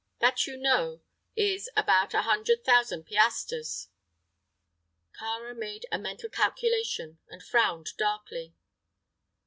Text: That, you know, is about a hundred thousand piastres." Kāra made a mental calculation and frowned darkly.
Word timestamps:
That, 0.17 0.47
you 0.47 0.57
know, 0.57 1.01
is 1.35 1.69
about 1.77 2.15
a 2.15 2.23
hundred 2.23 2.65
thousand 2.65 3.03
piastres." 3.05 3.89
Kāra 5.21 5.55
made 5.55 5.85
a 5.91 5.99
mental 5.99 6.27
calculation 6.31 7.19
and 7.29 7.43
frowned 7.43 7.89
darkly. 7.99 8.55